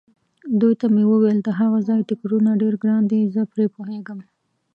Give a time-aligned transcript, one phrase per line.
[0.59, 4.19] دوی ته مې وویل: د هغه ځای ټکټونه ډېر ګران دي، زه پرې پوهېږم.